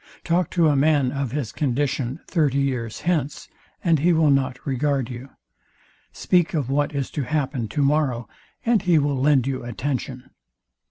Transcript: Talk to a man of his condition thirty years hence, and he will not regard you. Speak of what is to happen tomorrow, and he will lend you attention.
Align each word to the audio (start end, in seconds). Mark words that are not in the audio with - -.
Talk 0.23 0.49
to 0.57 0.67
a 0.67 0.75
man 0.75 1.11
of 1.11 1.31
his 1.31 1.51
condition 1.51 2.21
thirty 2.25 2.57
years 2.57 3.01
hence, 3.01 3.47
and 3.83 3.99
he 3.99 4.13
will 4.13 4.31
not 4.31 4.57
regard 4.65 5.11
you. 5.11 5.29
Speak 6.11 6.55
of 6.55 6.71
what 6.71 6.95
is 6.95 7.11
to 7.11 7.21
happen 7.21 7.67
tomorrow, 7.67 8.27
and 8.65 8.81
he 8.81 8.97
will 8.97 9.21
lend 9.21 9.45
you 9.45 9.63
attention. 9.63 10.31